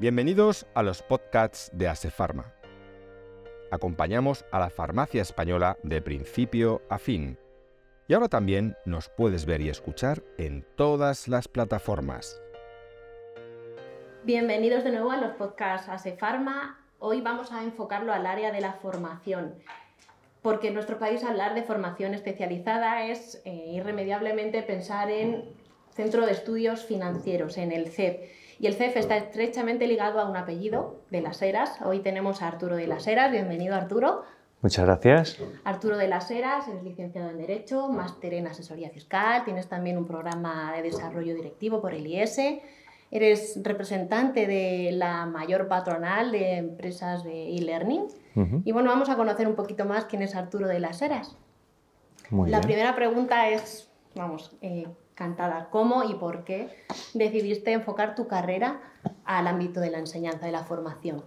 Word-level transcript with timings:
Bienvenidos 0.00 0.66
a 0.72 0.82
los 0.82 1.02
podcasts 1.02 1.70
de 1.74 1.86
Asefarma. 1.86 2.54
Acompañamos 3.70 4.46
a 4.50 4.58
la 4.58 4.70
farmacia 4.70 5.20
española 5.20 5.76
de 5.82 6.00
principio 6.00 6.80
a 6.88 6.96
fin. 6.96 7.36
Y 8.08 8.14
ahora 8.14 8.28
también 8.28 8.78
nos 8.86 9.10
puedes 9.10 9.44
ver 9.44 9.60
y 9.60 9.68
escuchar 9.68 10.22
en 10.38 10.64
todas 10.74 11.28
las 11.28 11.48
plataformas. 11.48 12.40
Bienvenidos 14.24 14.84
de 14.84 14.92
nuevo 14.92 15.10
a 15.10 15.18
los 15.18 15.32
podcasts 15.32 15.90
Asefarma. 15.90 16.82
Hoy 16.98 17.20
vamos 17.20 17.52
a 17.52 17.62
enfocarlo 17.62 18.14
al 18.14 18.24
área 18.24 18.52
de 18.52 18.62
la 18.62 18.72
formación, 18.72 19.56
porque 20.40 20.68
en 20.68 20.74
nuestro 20.74 20.98
país 20.98 21.22
hablar 21.24 21.54
de 21.54 21.62
formación 21.62 22.14
especializada 22.14 23.04
es 23.04 23.42
eh, 23.44 23.72
irremediablemente 23.74 24.62
pensar 24.62 25.10
en 25.10 25.52
Centro 25.92 26.24
de 26.24 26.32
Estudios 26.32 26.86
Financieros, 26.86 27.58
en 27.58 27.70
el 27.70 27.90
CEP 27.90 28.39
y 28.60 28.66
el 28.66 28.74
CEF 28.74 28.98
está 28.98 29.16
estrechamente 29.16 29.86
ligado 29.86 30.20
a 30.20 30.28
un 30.28 30.36
apellido 30.36 31.00
de 31.10 31.22
las 31.22 31.40
Heras. 31.40 31.80
Hoy 31.82 32.00
tenemos 32.00 32.42
a 32.42 32.48
Arturo 32.48 32.76
de 32.76 32.86
las 32.86 33.06
Heras. 33.06 33.32
Bienvenido, 33.32 33.74
Arturo. 33.74 34.22
Muchas 34.60 34.84
gracias. 34.84 35.38
Arturo 35.64 35.96
de 35.96 36.06
las 36.06 36.30
Heras, 36.30 36.68
eres 36.68 36.82
licenciado 36.82 37.30
en 37.30 37.38
Derecho, 37.38 37.88
máster 37.88 38.34
en 38.34 38.46
Asesoría 38.46 38.90
Fiscal, 38.90 39.44
tienes 39.44 39.66
también 39.68 39.96
un 39.96 40.06
programa 40.06 40.74
de 40.76 40.82
desarrollo 40.82 41.34
directivo 41.34 41.80
por 41.80 41.94
el 41.94 42.06
IES, 42.06 42.38
eres 43.10 43.58
representante 43.62 44.46
de 44.46 44.92
la 44.92 45.24
mayor 45.24 45.66
patronal 45.66 46.30
de 46.30 46.58
empresas 46.58 47.24
de 47.24 47.56
e-learning. 47.56 48.08
Y 48.64 48.72
bueno, 48.72 48.90
vamos 48.90 49.08
a 49.08 49.16
conocer 49.16 49.48
un 49.48 49.54
poquito 49.54 49.86
más 49.86 50.04
quién 50.04 50.20
es 50.20 50.34
Arturo 50.34 50.68
de 50.68 50.80
las 50.80 51.00
Heras. 51.00 51.38
la 52.30 52.60
primera 52.60 52.94
pregunta 52.94 53.48
es, 53.48 53.90
vamos, 54.14 54.54
eh, 54.60 54.86
cantada. 55.20 55.68
¿Cómo 55.70 56.02
y 56.02 56.14
por 56.14 56.44
qué 56.44 56.68
decidiste 57.12 57.72
enfocar 57.72 58.14
tu 58.14 58.26
carrera 58.26 58.80
al 59.26 59.46
ámbito 59.48 59.78
de 59.78 59.90
la 59.90 59.98
enseñanza, 59.98 60.46
de 60.46 60.52
la 60.52 60.64
formación? 60.64 61.22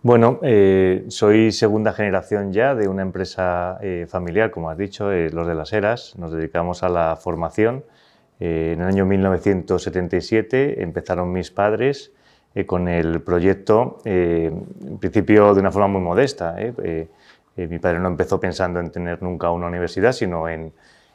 Bueno, 0.00 0.38
eh, 0.42 1.04
soy 1.08 1.50
segunda 1.50 1.92
generación 1.92 2.52
ya 2.52 2.76
de 2.76 2.86
una 2.86 3.02
empresa 3.02 3.78
eh, 3.82 4.06
familiar, 4.08 4.52
como 4.52 4.70
has 4.70 4.78
dicho, 4.78 5.10
eh, 5.10 5.28
los 5.30 5.48
de 5.48 5.56
las 5.56 5.72
Eras. 5.72 6.14
Nos 6.16 6.32
dedicamos 6.32 6.84
a 6.84 6.88
la 6.88 7.16
formación. 7.16 7.84
en 8.38 8.80
el 8.80 8.86
año 8.86 9.06
1977 9.06 10.82
empezaron 10.82 11.32
mis 11.32 11.50
padres 11.50 12.12
con 12.66 12.86
el 12.88 13.22
proyecto, 13.22 13.98
en 14.04 14.98
principio 15.00 15.54
de 15.54 15.60
una 15.60 15.70
forma 15.70 15.88
muy 15.88 16.02
modesta. 16.02 16.56
mi 17.56 17.78
padre 17.78 17.98
no 17.98 18.08
empezó 18.08 18.38
pensando 18.38 18.78
en 18.80 18.90
tener 18.90 19.22
nunca 19.22 19.50
una 19.50 19.68
universidad, 19.68 20.12
sino 20.12 20.48
en 20.48 20.72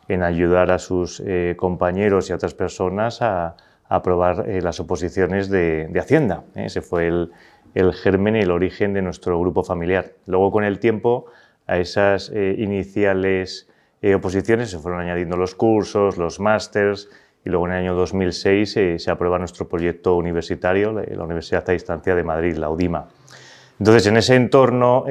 en 0.08 0.24
ayudar 0.24 0.72
a 0.72 0.80
sus 0.80 1.22
eh, 1.26 1.56
compañeros 1.58 2.30
y 2.30 2.34
a 2.34 2.36
otras 2.36 2.54
personas 2.54 3.22
a, 3.22 3.56
aprobar 3.90 4.50
eh, 4.50 4.62
las 4.62 4.82
oposiciones 4.82 5.50
de, 5.50 5.90
Hacienda. 5.98 6.44
¿eh? 6.56 6.66
Ese 6.66 6.82
fue 6.82 7.08
el, 7.08 7.32
germen 7.94 8.36
y 8.36 8.40
el 8.40 8.52
origen 8.52 8.94
de 8.94 9.02
nuestro 9.02 9.40
grupo 9.40 9.64
familiar. 9.64 10.12
Luego, 10.26 10.52
con 10.52 10.66
el 10.66 10.80
tiempo, 10.80 11.28
a 11.68 11.78
esas 11.78 12.32
iniciales 12.34 13.70
oposiciones 14.16 14.72
se 14.72 14.80
fueron 14.80 15.02
añadiendo 15.02 15.38
los 15.38 15.54
cursos, 15.54 16.18
los 16.18 16.40
másters, 16.40 17.10
y 17.46 17.50
luego 17.50 17.68
en 17.68 17.74
el 17.74 17.80
año 17.80 17.94
2006 17.94 18.80
se 18.98 19.12
aprueba 19.12 19.38
nuestro 19.38 19.68
proyecto 19.68 20.16
universitario, 20.16 20.92
la, 20.92 21.24
Universidad 21.24 21.64
a 21.68 21.74
Distancia 21.74 22.16
de 22.16 22.24
Madrid, 22.24 22.56
la 22.56 22.72
UDIMA. 22.72 23.10
Entonces, 23.78 24.08
en 24.08 24.18
ese 24.18 24.36
entorno 24.36 25.06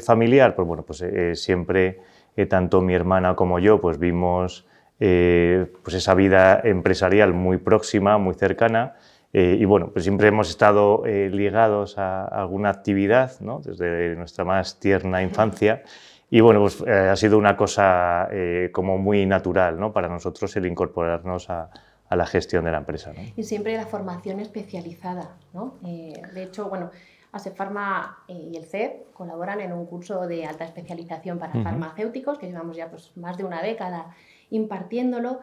familiar, 0.00 0.54
pues 0.54 0.66
bueno, 0.66 0.84
pues 0.84 1.04
siempre 1.34 2.00
tanto 2.44 2.82
mi 2.82 2.92
hermana 2.92 3.34
como 3.34 3.58
yo 3.58 3.80
pues 3.80 3.98
vimos 3.98 4.66
eh, 4.98 5.70
pues 5.82 5.94
esa 5.94 6.14
vida 6.14 6.60
empresarial 6.64 7.34
muy 7.34 7.58
próxima, 7.58 8.18
muy 8.18 8.34
cercana. 8.34 8.94
Eh, 9.32 9.56
y 9.60 9.64
bueno, 9.66 9.90
pues 9.92 10.04
siempre 10.04 10.28
hemos 10.28 10.48
estado 10.48 11.04
eh, 11.04 11.28
ligados 11.30 11.98
a, 11.98 12.24
alguna 12.24 12.70
actividad, 12.70 13.38
¿no? 13.40 13.60
desde 13.60 14.14
nuestra 14.16 14.44
más 14.44 14.80
tierna 14.80 15.22
infancia. 15.22 15.82
Y 16.30 16.40
bueno, 16.40 16.60
pues 16.60 16.82
ha 16.82 17.14
sido 17.14 17.38
una 17.38 17.56
cosa 17.56 18.28
como 18.72 18.98
muy 18.98 19.26
natural 19.26 19.78
¿no? 19.78 19.92
para 19.92 20.08
nosotros 20.08 20.56
el 20.56 20.66
incorporarnos 20.66 21.48
a, 21.50 21.70
la 22.10 22.26
gestión 22.26 22.64
de 22.64 22.72
la 22.72 22.78
empresa. 22.78 23.12
¿no? 23.12 23.20
Y 23.36 23.44
siempre 23.44 23.76
la 23.76 23.86
formación 23.86 24.40
especializada. 24.40 25.36
¿no? 25.54 25.76
de 25.82 26.42
hecho, 26.42 26.68
bueno, 26.68 26.90
Asefarma 27.32 28.18
eh, 28.28 28.48
y 28.52 28.56
el 28.56 28.64
CEP 28.64 29.12
colaboran 29.12 29.60
en 29.60 29.72
un 29.72 29.86
curso 29.86 30.26
de 30.26 30.46
alta 30.46 30.64
especialización 30.64 31.38
para 31.38 31.52
farmacéuticos 31.62 32.38
que 32.38 32.46
llevamos 32.46 32.76
ya 32.76 32.90
pues, 32.90 33.16
más 33.16 33.36
de 33.36 33.44
una 33.44 33.62
década 33.62 34.14
impartiéndolo. 34.50 35.40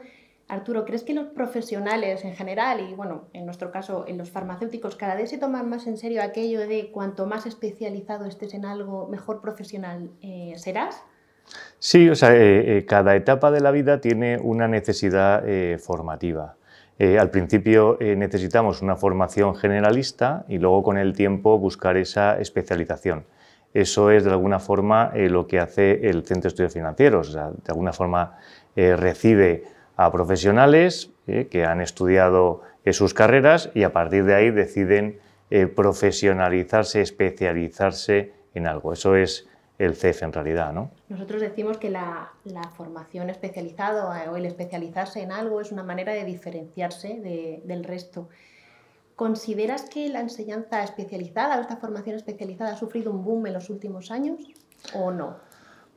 Arturo, 0.47 0.85
¿crees 0.85 1.03
que 1.03 1.13
los 1.13 1.27
profesionales 1.27 2.25
en 2.25 2.35
general 2.35 2.81
y 2.81 2.93
bueno, 2.93 3.23
en 3.33 3.45
nuestro 3.45 3.71
caso 3.71 4.05
en 4.07 4.17
los 4.17 4.29
farmacéuticos 4.29 4.95
cada 4.95 5.15
vez 5.15 5.29
se 5.29 5.37
toman 5.37 5.69
más 5.69 5.87
en 5.87 5.97
serio 5.97 6.21
aquello 6.21 6.59
de 6.67 6.91
cuanto 6.91 7.25
más 7.25 7.45
especializado 7.45 8.25
estés 8.25 8.53
en 8.53 8.65
algo, 8.65 9.07
mejor 9.07 9.41
profesional 9.41 10.09
eh, 10.21 10.53
serás? 10.57 11.03
Sí, 11.79 12.09
o 12.09 12.15
sea, 12.15 12.29
eh, 12.33 12.85
cada 12.87 13.15
etapa 13.15 13.51
de 13.51 13.61
la 13.61 13.71
vida 13.71 14.01
tiene 14.01 14.37
una 14.37 14.67
necesidad 14.67 15.43
formativa. 15.79 16.55
Eh, 16.99 17.17
al 17.17 17.31
principio 17.31 17.97
eh, 17.99 18.15
necesitamos 18.15 18.81
una 18.81 18.95
formación 18.95 19.55
generalista 19.55 20.45
y 20.47 20.59
luego 20.59 20.83
con 20.83 20.97
el 20.97 21.13
tiempo 21.13 21.57
buscar 21.57 21.97
esa 21.97 22.39
especialización. 22.39 23.25
Eso 23.73 24.11
es 24.11 24.23
de 24.23 24.29
alguna 24.29 24.59
forma 24.59 25.11
eh, 25.15 25.29
lo 25.29 25.47
que 25.47 25.59
hace 25.59 26.07
el 26.07 26.23
Centro 26.23 26.43
de 26.43 26.47
Estudios 26.49 26.73
Financieros. 26.73 27.33
de 27.33 27.41
alguna 27.67 27.93
forma 27.93 28.37
recibe 28.75 29.65
a 29.97 30.11
profesionales 30.11 31.11
que 31.27 31.63
han 31.63 31.79
estudiado 31.79 32.61
sus 32.91 33.13
carreras 33.13 33.69
y 33.75 33.83
a 33.83 33.93
partir 33.93 34.25
de 34.25 34.33
ahí 34.33 34.49
deciden 34.49 35.19
profesionalizarse, 35.75 37.01
especializarse 37.01 38.33
en 38.55 38.65
algo. 38.65 38.93
Eso 38.93 39.15
es 39.15 39.47
el 39.79 39.95
CEF 39.95 40.23
en 40.23 40.33
realidad, 40.33 40.71
¿no? 40.71 40.91
Nosotros 41.09 41.41
decimos 41.41 41.77
que 41.77 41.89
la, 41.89 42.31
formación 42.75 43.29
especializada 43.29 44.31
o 44.31 44.35
el 44.35 44.45
especializarse 44.45 45.21
en 45.21 45.31
algo 45.31 45.61
es 45.61 45.71
una 45.71 45.83
manera 45.83 46.13
de 46.13 46.25
diferenciarse 46.25 47.61
del 47.65 47.83
resto. 47.83 48.29
¿Consideras 49.15 49.83
que 49.89 50.09
la 50.09 50.21
enseñanza 50.21 50.83
especializada 50.83 51.57
o 51.57 51.61
esta 51.61 51.77
formación 51.77 52.15
especializada 52.15 52.73
ha 52.73 52.77
sufrido 52.77 53.11
un 53.11 53.23
boom 53.23 53.47
en 53.47 53.53
los 53.53 53.69
últimos 53.69 54.09
años 54.11 54.39
o 54.95 55.11
no? 55.11 55.35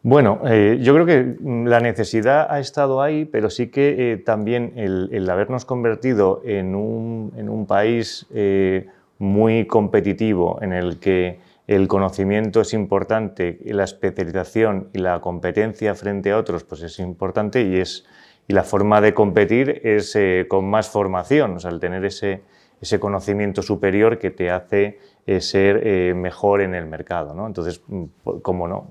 Bueno, 0.03 0.41
eh, 0.47 0.78
yo 0.81 0.94
creo 0.94 1.06
que 1.06 1.36
la 1.69 1.81
necesidad 1.81 2.47
ha 2.48 2.60
estado 2.60 3.03
ahí, 3.03 3.25
pero 3.25 3.50
sí 3.50 3.70
que 3.70 4.12
eh, 4.12 4.16
también 4.19 4.72
el, 4.76 5.28
habernos 5.28 5.65
convertido 5.65 6.42
en 6.44 6.76
un, 6.76 7.66
país 7.66 8.26
eh, 8.32 8.86
muy 9.19 9.66
competitivo 9.66 10.60
en 10.62 10.72
el 10.72 11.00
que 11.00 11.41
el 11.66 11.88
conocimiento 11.88 12.60
es 12.60 12.72
importante, 12.75 13.59
la 13.65 13.84
especialización 13.84 14.88
y 14.93 14.99
la 14.99 15.21
competencia 15.21 15.94
frente 15.94 16.31
a 16.31 16.38
otros 16.38 16.62
pues 16.65 16.82
es 16.82 16.99
importante 17.00 17.62
y, 17.62 17.77
es, 17.78 18.06
y 18.47 18.53
la 18.53 18.62
forma 18.62 19.00
de 19.00 19.15
competir 19.15 19.81
es 19.82 20.15
eh, 20.15 20.47
con 20.49 20.65
más 20.71 20.88
formación, 20.88 21.56
o 21.56 21.60
sea, 21.60 21.77
tener 21.81 22.04
ese, 22.04 22.43
ese 22.81 23.00
conocimiento 23.00 23.62
superior 23.62 24.19
que 24.19 24.31
te 24.31 24.50
hace 24.50 25.00
eh, 25.27 25.41
ser 25.41 25.81
eh, 25.84 26.15
mejor 26.15 26.60
en 26.60 26.72
el 26.75 26.87
mercado. 26.87 27.34
¿no? 27.34 27.49
Entonces, 27.49 27.83
mm, 27.88 28.04
como 28.43 28.69
no, 28.69 28.91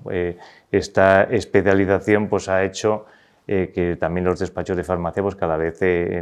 esta 0.70 1.22
especialización 1.24 2.28
pues, 2.28 2.48
ha 2.48 2.62
hecho 2.62 3.06
que 3.46 3.96
también 4.00 4.24
los 4.24 4.40
despachos 4.40 4.76
de 4.76 4.82
farmacia 4.82 5.22
pues, 5.22 5.36
cada 5.36 5.56
vez 5.56 5.78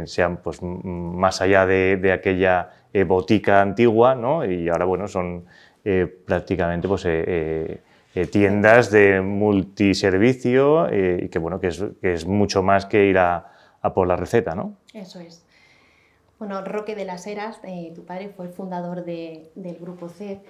sean 0.07 0.37
pues, 0.43 0.61
más 0.61 1.41
allá 1.41 1.65
de, 1.65 1.97
de 1.97 2.11
aquella 2.11 2.69
botica 3.07 3.63
antigua 3.63 4.13
¿no? 4.13 4.45
y 4.45 4.69
ahora 4.69 4.85
bueno, 4.85 5.07
son 5.07 5.45
eh, 5.87 6.07
prácticamente 6.07 6.87
pues, 6.87 7.05
eh, 7.05 7.79
eh, 8.15 8.25
tiendas 8.25 8.89
de 8.89 9.21
multiservicio 9.21 10.87
y 10.91 11.29
que, 11.29 11.37
bueno, 11.37 11.59
que 11.59 11.67
es, 11.67 12.25
mucho 12.25 12.63
más 12.63 12.87
que 12.87 13.05
ir 13.05 13.19
a, 13.19 13.51
por 13.93 14.07
la 14.07 14.15
receta. 14.15 14.55
¿no? 14.55 14.77
Eso 14.95 15.19
es. 15.19 15.45
Bueno, 16.39 16.65
Roque 16.65 16.95
de 16.95 17.05
las 17.05 17.27
Heras, 17.27 17.61
tu 17.93 18.03
padre 18.03 18.29
fue 18.29 18.47
el 18.47 18.51
fundador 18.51 19.05
de, 19.05 19.51
del 19.53 19.75
grupo 19.75 20.09
C 20.09 20.41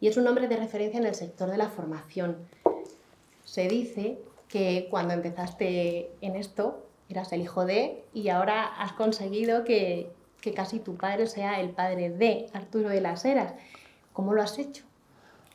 y 0.00 0.08
es 0.08 0.16
un 0.16 0.24
nombre 0.24 0.48
de 0.48 0.56
referencia 0.56 0.98
en 0.98 1.06
el 1.06 1.14
sector 1.14 1.48
de 1.48 1.56
la 1.58 1.68
formación. 1.68 2.38
Se 3.44 3.68
dice 3.68 4.18
que 4.48 4.88
cuando 4.90 5.14
empezaste 5.14 6.10
en 6.20 6.34
esto 6.34 6.84
eras 7.08 7.32
el 7.32 7.42
hijo 7.42 7.64
de 7.64 8.02
y 8.12 8.28
ahora 8.30 8.64
has 8.64 8.94
conseguido 8.94 9.62
que 9.62 10.10
casi 10.56 10.80
tu 10.80 10.96
padre 10.96 11.28
sea 11.28 11.60
el 11.60 11.70
padre 11.70 12.10
de 12.10 12.46
Arturo 12.52 12.88
de 12.88 13.00
las 13.00 13.24
Heras. 13.24 13.54
¿Cómo 14.20 14.34
lo 14.34 14.42
has 14.42 14.58
hecho? 14.58 14.84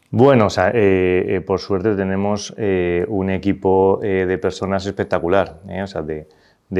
Bueno, 0.09 0.47
eh, 0.57 1.25
eh, 1.27 1.41
por 1.41 1.59
suerte 1.59 1.93
tenemos 1.93 2.51
eh, 2.57 3.05
un 3.09 3.29
equipo 3.29 3.99
de 4.01 4.39
personas 4.39 4.87
espectacular, 4.87 5.59
o 5.83 5.85
sea, 5.85 6.01
de, 6.01 6.27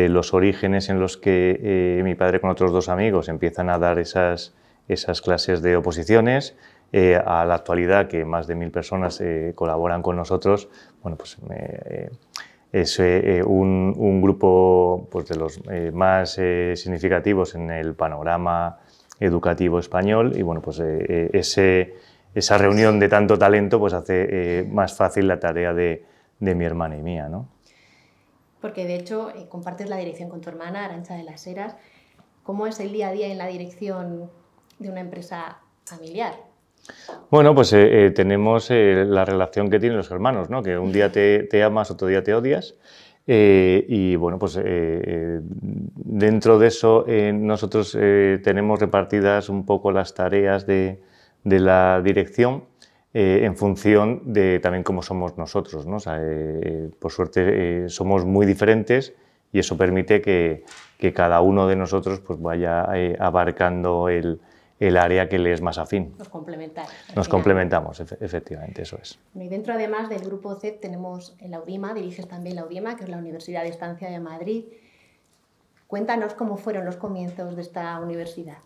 los 0.09 0.33
orígenes 0.33 0.89
en 0.89 0.99
los 0.99 1.15
que 1.15 2.01
mi 2.03 2.15
padre 2.15 2.41
con 2.41 2.49
otros 2.49 2.71
dos 2.71 2.89
amigos 2.89 3.29
empiezan 3.29 3.69
a 3.69 3.77
dar 3.77 3.99
esas, 3.99 4.51
clases 5.23 5.61
de 5.61 5.77
oposiciones, 5.77 6.55
a 6.91 7.45
la 7.45 7.53
actualidad 7.53 8.07
que 8.07 8.25
más 8.25 8.47
de 8.47 8.55
mil 8.55 8.71
personas 8.71 9.21
colaboran 9.53 10.01
con 10.01 10.15
nosotros, 10.15 10.69
bueno, 11.03 11.17
pues 11.17 11.37
es 12.71 12.99
un, 13.45 13.93
un, 13.95 14.21
grupo 14.23 15.07
pues, 15.11 15.27
de 15.27 15.35
los 15.35 15.61
más 15.93 16.31
significativos 16.73 17.53
en 17.53 17.69
el 17.69 17.93
panorama 17.93 18.79
educativo 19.19 19.79
español 19.79 20.33
y 20.35 20.41
bueno, 20.41 20.61
pues 20.61 20.79
ese, 20.79 21.95
esa 22.33 22.57
reunión 22.57 22.99
de 22.99 23.09
tanto 23.09 23.37
talento 23.37 23.79
pues 23.79 23.93
hace 23.93 24.65
más 24.69 24.95
fácil 24.95 25.27
la 25.27 25.39
tarea 25.39 25.73
de, 25.73 26.05
de, 26.39 26.55
mi 26.55 26.65
hermana 26.65 26.97
y 26.97 27.01
mía. 27.01 27.29
¿no? 27.29 27.47
Porque 28.61 28.85
de 28.85 28.95
hecho 28.95 29.31
compartes 29.49 29.89
la 29.89 29.97
dirección 29.97 30.29
con 30.29 30.41
tu 30.41 30.49
hermana, 30.49 30.85
Arancha 30.85 31.15
de 31.15 31.23
las 31.23 31.45
Heras. 31.47 31.75
¿Cómo 32.43 32.67
es 32.67 32.79
el 32.79 32.91
día 32.91 33.09
a 33.09 33.11
día 33.11 33.27
en 33.27 33.37
la 33.37 33.47
dirección 33.47 34.29
de 34.79 34.89
una 34.89 34.99
empresa 34.99 35.57
familiar? 35.85 36.35
Bueno, 37.31 37.55
pues 37.55 37.73
eh, 37.73 38.05
eh, 38.05 38.11
tenemos 38.11 38.69
eh, 38.69 39.05
la 39.07 39.25
relación 39.25 39.69
que 39.69 39.79
tienen 39.79 39.97
los 39.97 40.11
hermanos, 40.11 40.49
¿no? 40.49 40.61
que 40.61 40.77
un 40.77 40.91
día 40.91 41.11
te, 41.11 41.63
amas, 41.63 41.89
otro 41.91 42.07
día 42.07 42.23
te 42.23 42.33
odias. 42.33 42.75
Y 43.27 44.15
bueno, 44.17 44.37
pues 44.37 44.59
dentro 44.63 46.59
de 46.59 46.67
eso 46.67 47.05
nosotros 47.33 47.91
tenemos 47.93 48.79
repartidas 48.79 49.49
un 49.49 49.65
poco 49.65 49.91
las 49.91 50.13
tareas 50.13 50.67
de, 50.67 51.01
la 51.43 52.01
dirección 52.03 52.65
en 53.13 53.55
función 53.55 54.21
de 54.31 54.59
también 54.59 54.83
cómo 54.83 55.01
somos 55.01 55.37
nosotros. 55.37 55.87
¿no? 55.87 55.97
por 56.99 57.11
suerte 57.11 57.89
somos 57.89 58.25
muy 58.25 58.45
diferentes 58.45 59.13
y 59.51 59.59
eso 59.59 59.75
permite 59.75 60.21
que, 60.21 60.63
que 60.99 61.13
cada 61.13 61.41
uno 61.41 61.67
de 61.67 61.75
nosotros 61.75 62.19
pues, 62.19 62.39
vaya 62.39 62.85
abarcando 63.19 64.09
el, 64.09 64.39
el 64.79 64.97
área 64.97 65.29
que 65.29 65.39
le 65.39 65.53
es 65.53 65.61
más 65.61 65.77
afín. 65.77 66.13
Nos 66.17 66.29
complementamos. 66.29 66.91
Nos 67.15 67.29
complementamos, 67.29 67.99
efectivamente, 67.99 68.81
eso 68.81 68.97
es. 69.01 69.19
Y 69.33 69.47
dentro 69.47 69.73
además 69.73 70.09
del 70.09 70.21
grupo 70.21 70.55
CEP 70.55 70.81
tenemos 70.81 71.35
la 71.41 71.61
UDIMA, 71.61 71.93
diriges 71.93 72.27
también 72.27 72.55
la 72.55 72.65
UDIMA, 72.65 72.97
que 72.97 73.03
es 73.03 73.09
la 73.09 73.17
Universidad 73.17 73.63
de 73.63 73.69
Estancia 73.69 74.09
de 74.09 74.19
Madrid. 74.19 74.65
Cuéntanos 75.87 76.33
cómo 76.33 76.57
fueron 76.57 76.85
los 76.85 76.97
comienzos 76.97 77.55
de 77.55 77.61
esta 77.61 77.99
universidad. 77.99 78.57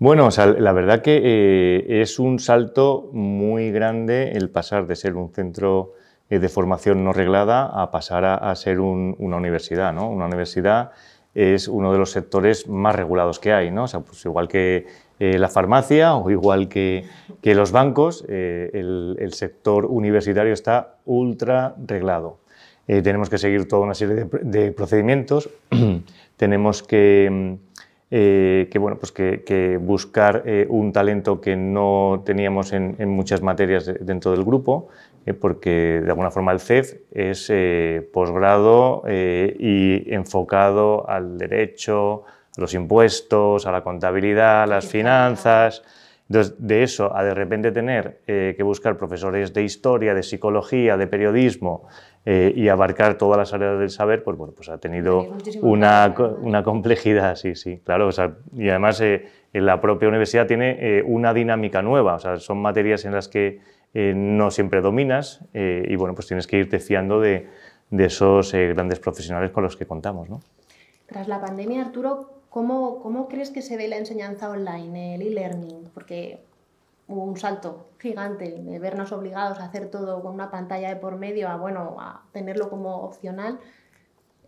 Bueno, 0.00 0.28
la 0.58 0.72
verdad 0.72 1.02
que 1.02 1.20
eh, 1.24 2.02
es 2.02 2.18
un 2.18 2.38
salto 2.38 3.10
muy 3.12 3.72
grande 3.72 4.32
el 4.32 4.48
pasar 4.50 4.86
de 4.86 4.94
ser 4.94 5.16
un 5.16 5.32
centro 5.32 5.94
eh, 6.30 6.38
de 6.38 6.48
formación 6.48 7.02
no 7.02 7.12
reglada 7.12 7.64
a 7.64 7.90
pasar 7.90 8.24
a, 8.24 8.54
ser 8.54 8.80
una 8.80 9.36
universidad. 9.36 9.92
¿no? 9.92 10.08
Una 10.08 10.26
universidad 10.26 10.92
es 11.34 11.68
uno 11.68 11.92
de 11.92 11.98
los 11.98 12.12
sectores 12.12 12.68
más 12.68 12.94
regulados 12.94 13.40
que 13.40 13.52
hay. 13.52 13.70
¿no? 13.70 13.84
O 13.84 13.88
sea, 13.88 14.00
pues 14.00 14.24
igual 14.24 14.46
que 14.46 14.86
eh, 15.20 15.36
la 15.36 15.48
farmacia 15.48 16.14
o 16.14 16.30
igual 16.30 16.68
que, 16.68 17.04
los 17.42 17.72
bancos, 17.72 18.24
eh, 18.28 18.70
el, 18.72 19.32
sector 19.32 19.86
universitario 19.86 20.52
está 20.52 20.98
ultra 21.06 21.74
reglado. 21.84 22.38
Eh, 22.86 23.02
tenemos 23.02 23.28
que 23.28 23.36
seguir 23.36 23.66
toda 23.66 23.82
una 23.82 23.94
serie 23.94 24.26
de, 24.42 24.70
procedimientos, 24.70 25.50
tenemos 26.36 26.84
que, 26.84 27.58
bueno, 28.10 28.98
pues 28.98 29.10
que, 29.10 29.78
buscar 29.82 30.44
un 30.68 30.92
talento 30.92 31.40
que 31.40 31.56
no 31.56 32.22
teníamos 32.24 32.72
en, 32.72 32.94
en 32.98 33.08
muchas 33.08 33.42
materias 33.42 33.92
dentro 34.00 34.30
del 34.30 34.44
grupo, 34.44 34.88
porque 35.40 36.00
de 36.00 36.08
alguna 36.08 36.30
forma 36.30 36.52
el 36.52 36.60
CEF 36.60 36.94
es 37.10 37.52
posgrado 38.12 39.02
y 39.08 40.14
enfocado 40.14 41.08
al 41.10 41.36
derecho, 41.38 42.24
los 42.58 42.74
impuestos, 42.74 43.66
a 43.66 43.72
la 43.72 43.82
contabilidad, 43.82 44.64
a 44.64 44.66
las 44.66 44.86
finanzas. 44.86 45.82
Entonces, 46.28 46.54
de 46.58 46.82
eso 46.82 47.16
a 47.16 47.24
de 47.24 47.32
repente 47.32 47.72
tener 47.72 48.20
eh, 48.26 48.54
que 48.56 48.62
buscar 48.62 48.98
profesores 48.98 49.54
de 49.54 49.62
historia, 49.62 50.12
de 50.12 50.22
psicología, 50.22 50.96
de 50.96 51.06
periodismo 51.06 51.88
eh, 52.26 52.52
y 52.54 52.68
abarcar 52.68 53.16
todas 53.16 53.38
las 53.38 53.54
áreas 53.54 53.78
del 53.78 53.88
saber, 53.88 54.24
pues 54.24 54.36
bueno, 54.36 54.52
pues 54.54 54.68
ha 54.68 54.78
tenido 54.78 55.36
una, 55.62 56.14
una, 56.42 56.62
complejidad, 56.64 57.36
sí, 57.36 57.54
sí, 57.54 57.80
claro. 57.82 58.10
y 58.54 58.68
además 58.68 59.00
eh, 59.00 59.28
en 59.54 59.64
la 59.64 59.80
propia 59.80 60.08
universidad 60.08 60.46
tiene 60.46 61.02
una 61.06 61.32
dinámica 61.32 61.80
nueva, 61.80 62.16
o 62.16 62.18
sea, 62.18 62.36
son 62.36 62.58
materias 62.58 63.06
en 63.06 63.12
las 63.12 63.28
que 63.28 63.60
no 63.94 64.50
siempre 64.50 64.82
dominas 64.82 65.42
y 65.54 65.96
bueno, 65.96 66.14
pues 66.14 66.26
tienes 66.26 66.46
que 66.46 66.58
irte 66.58 66.78
fiando 66.78 67.18
de, 67.20 67.48
de 67.88 68.04
esos 68.04 68.52
grandes 68.52 69.00
profesionales 69.00 69.50
con 69.50 69.64
los 69.64 69.74
que 69.76 69.86
contamos, 69.86 70.28
¿no? 70.28 70.40
Tras 71.06 71.26
la 71.26 71.40
pandemia, 71.40 71.80
Arturo, 71.80 72.37
¿Cómo, 72.58 72.98
¿Cómo, 73.04 73.28
crees 73.28 73.50
que 73.50 73.62
se 73.62 73.76
ve 73.76 73.86
la 73.86 73.98
enseñanza 73.98 74.50
online, 74.50 75.14
el 75.14 75.22
e-learning? 75.22 75.90
Porque 75.94 76.40
hubo 77.06 77.22
un 77.22 77.36
salto 77.36 77.86
gigante 78.00 78.50
de 78.50 78.80
vernos 78.80 79.12
obligados 79.12 79.60
a 79.60 79.66
hacer 79.66 79.92
todo 79.92 80.20
con 80.22 80.34
una 80.34 80.50
pantalla 80.50 80.88
de 80.88 80.96
por 80.96 81.14
medio 81.18 81.48
a, 81.48 81.56
bueno, 81.56 81.98
a 82.00 82.22
tenerlo 82.32 82.68
como 82.68 82.96
opcional. 83.04 83.60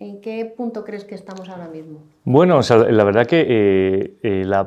¿En 0.00 0.20
qué 0.20 0.44
punto 0.44 0.82
crees 0.82 1.04
que 1.04 1.14
estamos 1.14 1.48
ahora 1.48 1.68
mismo? 1.68 2.00
Bueno, 2.24 2.58
la 2.68 3.04
verdad 3.04 3.28
que 3.28 3.46
eh, 3.48 4.16
eh, 4.24 4.44
la 4.44 4.62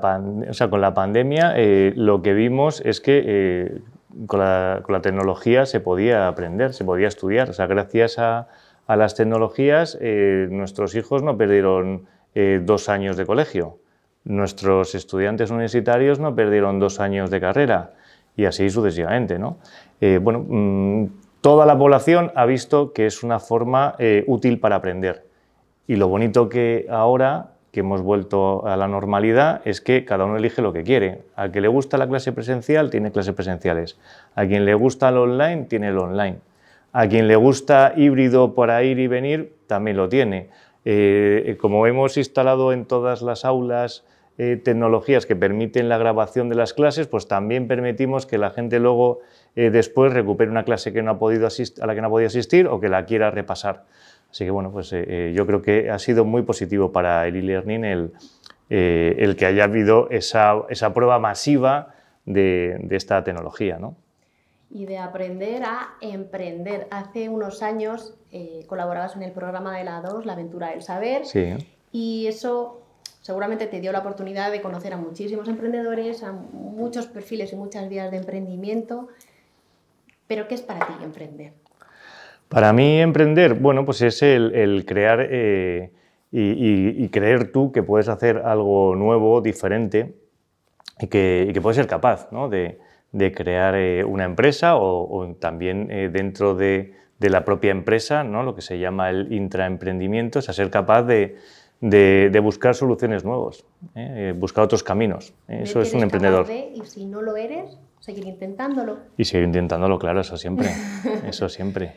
o 0.50 0.54
sea, 0.54 0.70
con 0.70 0.80
la 0.80 0.94
pandemia 0.94 1.52
eh, 1.58 1.92
lo 1.98 2.22
que 2.22 2.32
vimos 2.34 2.82
es 2.86 3.02
que 3.02 3.82
con 4.26 4.40
la, 4.40 4.80
con, 4.84 4.94
la, 4.94 5.02
tecnología 5.02 5.66
se 5.66 5.82
podía 5.82 6.30
aprender, 6.30 6.74
se 6.74 6.86
podía 6.86 7.10
estudiar. 7.10 7.50
O 7.50 7.54
sea, 7.54 7.68
gracias 7.68 8.20
a, 8.20 8.48
a 8.88 8.96
las 8.96 9.16
tecnologías 9.16 10.00
nuestros 10.02 10.96
hijos 10.96 11.24
no 11.24 11.38
perdieron 11.38 12.08
eh, 12.36 12.62
dos 12.64 12.90
años 12.90 13.18
de 13.18 13.26
colegio. 13.26 13.78
Nuestros 14.26 14.96
estudiantes 14.96 15.52
universitarios 15.52 16.20
no 16.20 16.36
perdieron 16.36 16.80
dos 16.80 17.00
años 17.00 17.30
de 17.30 17.40
carrera 17.40 17.92
y 18.36 18.46
así 18.46 18.70
sucesivamente. 18.70 19.38
¿no? 19.38 19.58
Eh, 20.02 20.20
bueno, 20.22 20.46
mm, 20.48 21.06
toda 21.42 21.66
la 21.66 21.78
población 21.78 22.32
ha 22.36 22.46
visto 22.46 22.94
que 22.94 23.06
es 23.06 23.24
una 23.24 23.40
forma 23.40 23.96
eh, 24.00 24.24
útil 24.28 24.60
para 24.60 24.78
aprender. 24.78 25.26
Y 25.88 25.98
lo 25.98 26.08
bonito 26.08 26.48
que 26.50 26.88
ahora 26.90 27.54
que 27.74 27.80
hemos 27.80 28.04
vuelto 28.04 28.68
a 28.68 28.78
la 28.78 28.88
normalidad 28.88 29.62
es 29.66 29.82
que 29.82 30.06
cada 30.06 30.26
uno 30.26 30.38
elige 30.38 30.62
lo 30.62 30.72
que 30.72 30.84
quiere. 30.84 31.24
A 31.36 31.50
que 31.50 31.60
le 31.60 31.68
gusta 31.68 31.98
la 31.98 32.08
clase 32.08 32.32
presencial, 32.32 32.92
tiene 32.92 33.12
clases 33.12 33.34
presenciales. 33.34 33.98
A 34.36 34.46
quien 34.46 34.64
le 34.64 34.76
gusta 34.76 35.10
el 35.10 35.18
online, 35.18 35.64
tiene 35.64 35.88
el 35.88 35.98
online. 35.98 36.38
A 36.92 37.08
quien 37.08 37.28
le 37.28 37.36
gusta 37.36 37.94
híbrido 37.98 38.54
para 38.54 38.84
ir 38.84 39.00
y 39.00 39.08
venir, 39.08 39.56
también 39.66 39.98
lo 39.98 40.08
tiene. 40.08 40.50
Eh, 40.86 41.58
como 41.62 41.88
hemos 41.88 42.18
instalado 42.18 42.74
en 42.74 42.86
todas 42.86 43.22
las 43.22 43.46
aulas 43.46 44.06
eh, 44.38 44.60
tecnologías 44.62 45.26
que 45.26 45.36
permiten 45.36 45.90
la 45.90 45.98
grabación 45.98 46.50
de 46.50 46.56
las 46.56 46.74
clases, 46.74 47.08
pues 47.08 47.28
también 47.28 47.68
permitimos 47.68 48.26
que 48.26 48.38
la 48.38 48.50
gente 48.50 48.80
luego 48.80 49.22
eh, 49.56 49.70
después 49.70 50.12
recupere 50.12 50.52
una 50.52 50.66
clase 50.66 50.92
que 50.92 51.02
no 51.02 51.12
ha 51.12 51.20
podido 51.20 51.48
a 51.48 51.86
la 51.86 51.96
que 51.96 52.02
no 52.02 52.08
ha 52.08 52.10
podido 52.10 52.28
asistir 52.28 52.68
o 52.68 52.80
que 52.80 52.90
la 52.90 53.06
quiera 53.06 53.32
repasar. 53.32 53.86
Así 54.30 54.46
que 54.46 54.52
bueno, 54.52 54.72
pues 54.72 54.90
yo 54.90 55.46
creo 55.46 55.62
que 55.62 55.92
ha 55.92 56.00
sido 56.00 56.26
muy 56.26 56.42
positivo 56.42 56.92
para 56.92 57.28
el 57.28 57.36
e-learning 57.36 57.86
el, 57.86 59.36
que 59.38 59.46
haya 59.46 59.66
habido 59.66 60.10
esa, 60.10 60.64
esa 60.70 60.92
prueba 60.92 61.20
masiva 61.20 61.94
de, 62.26 62.78
de 62.82 62.96
esta 62.96 63.24
tecnología. 63.24 63.78
¿no? 63.78 63.96
Y 64.74 64.88
de 64.88 64.98
aprender 64.98 65.64
a 65.64 65.94
emprender. 66.02 66.88
Hace 66.90 67.30
unos 67.30 67.62
años 67.62 68.16
eh, 68.32 68.66
colaborabas 68.68 69.16
en 69.16 69.22
el 69.22 69.32
programa 69.32 69.78
de 69.78 69.84
la 69.84 70.02
2, 70.02 70.26
La 70.26 70.34
aventura 70.34 70.72
del 70.72 70.82
saber, 70.82 71.26
sí. 71.26 71.54
y 71.92 72.26
eso 72.26 72.82
seguramente 73.22 73.68
te 73.68 73.80
dio 73.80 73.92
la 73.92 74.00
oportunidad 74.00 74.52
de 74.52 74.62
conocer 74.62 74.94
a 74.94 74.98
muchísimos 74.98 75.48
emprendedores, 75.48 76.24
a 76.24 76.32
muchos 76.32 77.06
perfiles 77.06 77.54
y 77.54 77.56
muchas 77.56 77.88
vías 77.88 78.10
de 78.10 78.18
emprendimiento. 78.18 79.10
Pero 80.26 80.48
¿qué 80.48 80.56
es 80.56 80.64
para 80.64 80.88
ti 80.88 80.94
emprender? 81.04 81.54
Para 82.50 82.74
mí 82.74 83.00
emprender, 83.00 83.54
bueno, 83.54 83.86
pues 83.86 84.02
es 84.02 84.24
el, 84.24 84.86
crear 84.88 85.28
eh, 85.30 85.92
y, 86.32 87.08
creer 87.10 87.52
tú 87.52 87.72
que 87.72 87.84
puedes 87.84 88.10
hacer 88.10 88.38
algo 88.38 88.96
nuevo, 88.96 89.40
diferente 89.42 90.16
y 91.00 91.08
que, 91.08 91.46
y 91.48 91.54
que 91.54 91.62
puedes 91.62 91.78
ser 91.78 91.88
capaz 91.88 92.32
¿no? 92.32 92.50
de, 92.50 92.80
de 93.14 93.32
crear 93.32 93.76
eh, 93.76 94.04
una 94.04 94.26
empresa 94.26 94.76
o, 94.76 95.36
también 95.40 95.90
eh, 95.90 96.10
dentro 96.12 96.56
de, 96.56 96.96
la 97.20 97.46
propia 97.46 97.72
empresa, 97.72 98.26
¿no? 98.26 98.44
lo 98.44 98.54
que 98.54 98.62
se 98.62 98.80
llama 98.80 99.10
el 99.10 99.32
intraemprendimiento, 99.32 100.40
es 100.40 100.46
ser 100.46 100.70
capaz 100.70 101.04
de, 101.04 101.38
buscar 102.44 102.76
soluciones 102.76 103.24
nuevas, 103.24 103.64
¿eh? 103.96 104.34
buscar 104.36 104.66
otros 104.66 104.84
caminos. 104.84 105.34
Eso 105.48 105.80
es 105.80 105.94
un 105.94 106.02
emprendedor. 106.02 106.48
y 106.52 106.82
si 106.86 107.06
no 107.06 107.22
lo 107.22 107.38
eres, 107.38 107.78
seguir 108.02 108.28
intentándolo. 108.28 108.98
Y 109.16 109.24
seguir 109.24 109.46
intentándolo, 109.46 109.98
claro, 110.00 110.20
eso 110.20 110.36
siempre. 110.36 110.68
eso 111.26 111.48
siempre. 111.48 111.94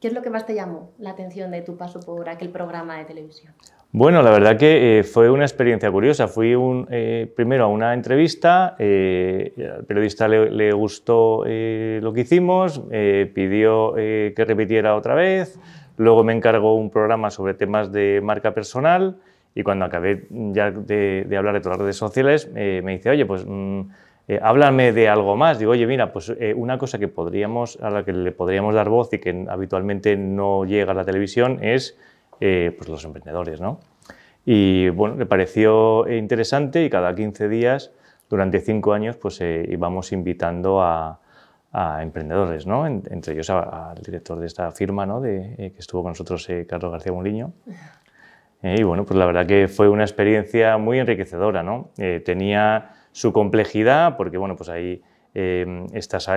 ¿Qué 0.00 0.08
es 0.08 0.14
lo 0.14 0.22
que 0.22 0.28
más 0.28 0.44
te 0.44 0.54
llamó 0.54 0.92
la 0.98 1.10
atención 1.10 1.50
de 1.50 1.62
tu 1.62 1.76
paso 1.76 2.00
por 2.00 2.28
aquel 2.28 2.50
programa 2.50 2.98
de 2.98 3.06
televisión? 3.06 3.54
Bueno, 3.92 4.20
la 4.20 4.30
verdad 4.30 4.58
que 4.58 4.98
eh, 4.98 5.04
fue 5.04 5.30
una 5.30 5.44
experiencia 5.44 5.90
curiosa. 5.90 6.28
Fui 6.28 6.54
un, 6.54 6.86
eh, 6.90 7.32
primero 7.34 7.64
a 7.64 7.68
una 7.68 7.94
entrevista, 7.94 8.76
eh, 8.78 9.54
al 9.74 9.84
periodista 9.86 10.28
le, 10.28 10.72
gustó 10.72 11.44
lo 11.46 12.12
que 12.12 12.20
hicimos, 12.20 12.82
pidió 13.32 13.94
que 13.94 14.44
repitiera 14.46 14.96
otra 14.96 15.14
vez, 15.14 15.58
luego 15.96 16.22
me 16.24 16.34
encargó 16.34 16.74
un 16.74 16.90
programa 16.90 17.30
sobre 17.30 17.54
temas 17.54 17.90
de 17.90 18.20
marca 18.22 18.52
personal 18.52 19.16
y 19.54 19.62
cuando 19.62 19.86
acabé 19.86 20.26
ya 20.28 20.70
de, 20.70 21.26
hablar 21.38 21.54
de 21.54 21.60
todas 21.60 21.78
las 21.78 21.84
redes 21.84 21.96
sociales 21.96 22.50
me 22.52 22.92
dice, 22.92 23.08
oye, 23.08 23.24
pues 23.24 23.46
mm, 23.46 23.80
háblame 24.42 24.92
de 24.92 25.08
algo 25.08 25.36
más. 25.36 25.58
Digo, 25.58 25.72
oye, 25.72 25.86
mira, 25.86 26.12
pues 26.12 26.32
una 26.56 26.78
cosa 26.78 26.98
que 26.98 27.08
podríamos, 27.08 27.78
a 27.80 27.90
la 27.90 28.04
que 28.04 28.12
le 28.12 28.32
podríamos 28.32 28.74
dar 28.74 28.88
voz 28.88 29.12
y 29.12 29.18
que 29.18 29.46
habitualmente 29.48 30.16
no 30.16 30.64
llega 30.64 30.92
a 30.92 30.94
la 30.94 31.04
televisión 31.04 31.58
es 31.62 31.96
eh, 32.40 32.74
pues 32.76 32.88
los 32.90 33.04
emprendedores. 33.04 33.60
¿no? 33.60 33.80
Y 34.44 34.90
bueno, 34.90 35.16
le 35.16 35.26
pareció 35.26 36.08
interesante 36.12 36.84
y 36.84 36.90
cada 36.90 37.14
15 37.14 37.48
días 37.48 37.92
durante 38.28 38.60
cinco 38.60 38.92
años 38.92 39.16
pues 39.16 39.40
íbamos 39.40 40.12
invitando 40.12 40.82
a, 40.82 41.20
emprendedores, 42.00 42.66
¿no? 42.66 42.86
entre 42.86 43.34
ellos 43.34 43.50
al 43.50 44.00
director 44.02 44.40
de 44.40 44.46
esta 44.46 44.70
firma, 44.70 45.04
¿no? 45.04 45.20
de, 45.20 45.72
que 45.74 45.78
estuvo 45.78 46.02
con 46.02 46.12
nosotros, 46.12 46.48
Carlos 46.66 46.90
García 46.90 47.12
Moliño. 47.12 47.52
y 48.62 48.82
bueno, 48.82 49.04
pues 49.04 49.18
la 49.18 49.26
verdad 49.26 49.44
que 49.44 49.68
fue 49.68 49.86
una 49.90 50.02
experiencia 50.02 50.78
muy 50.78 50.98
enriquecedora. 50.98 51.62
¿no? 51.62 51.90
tenía 52.24 52.95
su 53.16 53.32
complejidad, 53.32 54.18
porque 54.18 54.36
bueno, 54.36 54.56
pues 54.56 54.68
ahí 54.68 55.02
estás 55.92 56.30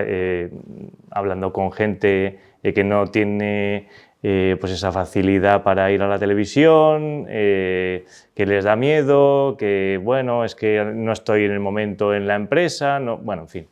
hablando 1.09 1.53
con 1.53 1.71
gente 1.71 2.39
que 2.61 2.83
no 2.83 3.07
tiene 3.07 3.87
eh, 4.21 4.57
pues 4.59 4.73
esa 4.73 4.91
facilidad 4.91 5.63
para 5.63 5.89
ir 5.91 6.01
a 6.01 6.07
la 6.07 6.19
televisión, 6.19 7.25
eh, 7.29 8.03
que 8.35 8.45
les 8.45 8.65
da 8.65 8.75
miedo, 8.75 9.55
que 9.57 9.97
bueno, 10.03 10.43
es 10.43 10.55
que 10.55 10.83
no 10.93 11.13
estoy 11.13 11.45
en 11.45 11.51
el 11.51 11.61
momento 11.61 12.13
en 12.13 12.27
la 12.27 12.35
empresa, 12.35 12.99
no, 12.99 13.17
bueno, 13.17 13.43
en 13.43 13.47
fin, 13.47 13.67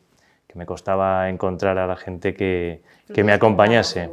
que 0.46 0.58
me 0.58 0.64
costaba 0.64 1.28
encontrar 1.28 1.76
a 1.76 1.86
la 1.86 1.96
gente 1.96 2.32
que, 2.32 2.80
que 3.12 3.24
me 3.24 3.32
acompañase. 3.32 4.08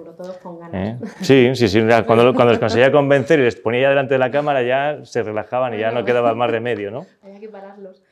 ¿Eh? 0.74 0.98
Sí, 1.22 1.52
sí, 1.56 1.70
sí, 1.70 1.80
cuando, 2.06 2.34
cuando 2.34 2.52
les 2.52 2.60
conseguía 2.60 2.92
convencer 2.92 3.40
y 3.40 3.44
les 3.44 3.56
ponía 3.56 3.84
ya 3.84 3.90
delante 3.90 4.16
de 4.16 4.20
la 4.20 4.30
cámara 4.30 4.62
ya 4.62 5.06
se 5.06 5.24
relajaban 5.24 5.74
y 5.74 5.78
ya 5.78 5.92
no 5.92 6.04
quedaba 6.04 6.36
más 6.36 6.52
remedio, 6.52 6.92
¿no? 6.92 7.06
Había 7.24 7.40
que 7.40 7.48
pararlos. 7.48 8.04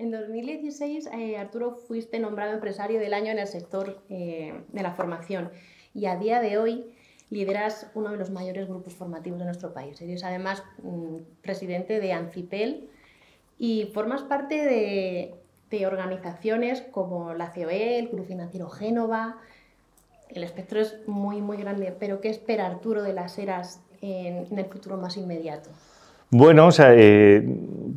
En 0.00 0.10
2016, 0.10 1.10
Arturo, 1.38 1.74
fuiste 1.74 2.18
nombrado 2.20 2.54
empresario 2.54 2.98
del 2.98 3.12
año 3.12 3.32
en 3.32 3.38
el 3.38 3.46
sector 3.46 4.02
de 4.08 4.82
la 4.82 4.92
formación 4.92 5.50
y 5.92 6.06
a 6.06 6.16
día 6.16 6.40
de 6.40 6.56
hoy 6.56 6.86
lideras 7.28 7.86
uno 7.92 8.10
de 8.10 8.16
los 8.16 8.30
mayores 8.30 8.66
grupos 8.66 8.94
formativos 8.94 9.38
de 9.38 9.44
nuestro 9.44 9.74
país. 9.74 10.00
Eres 10.00 10.24
además 10.24 10.64
mm, 10.82 11.16
presidente 11.42 12.00
de 12.00 12.14
ANCIPEL 12.14 12.88
y 13.58 13.90
formas 13.92 14.22
parte 14.22 14.64
de, 14.64 15.86
organizaciones 15.86 16.80
como 16.80 17.34
la 17.34 17.52
COE, 17.52 17.98
el 17.98 18.08
Club 18.08 18.26
Financiero 18.26 18.70
Génova. 18.70 19.36
El 20.30 20.44
espectro 20.44 20.80
es 20.80 20.96
muy, 21.06 21.42
muy 21.42 21.58
grande, 21.58 21.94
pero 22.00 22.22
¿qué 22.22 22.30
espera 22.30 22.64
Arturo 22.64 23.02
de 23.02 23.12
las 23.12 23.38
eras 23.38 23.82
en 24.00 24.58
el 24.58 24.64
futuro 24.64 24.96
más 24.96 25.18
inmediato? 25.18 25.68
Bueno, 26.32 26.68
o 26.68 26.70
sea, 26.70 26.94
eh, 26.94 27.44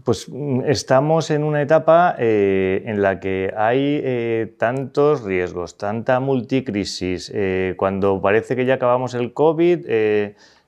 pues 0.04 0.28
estamos 0.66 1.30
en 1.30 1.44
una 1.44 1.62
etapa 1.62 2.16
eh, 2.18 2.82
en 2.88 3.04
la 3.04 3.20
que 3.20 3.54
hay 3.56 4.02
eh, 4.04 4.56
tantos 4.58 5.24
riesgos, 5.24 5.78
tanta 5.78 6.20
multicrisis. 6.20 7.32
cuando 7.78 8.20
parece 8.22 8.56
que 8.56 8.66
ya 8.66 8.76
acabamos 8.76 9.14
el 9.14 9.34
COVID, 9.34 9.86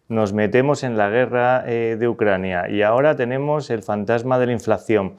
nos 0.10 0.34
metemos 0.34 0.84
en 0.84 0.96
la 0.96 1.10
guerra 1.10 1.64
de 1.64 2.08
Ucrania 2.08 2.70
y 2.70 2.84
ahora 2.84 3.16
tenemos 3.16 3.72
el 3.72 3.82
fantasma 3.82 4.38
de 4.38 4.46
la 4.46 4.52
inflación. 4.52 5.18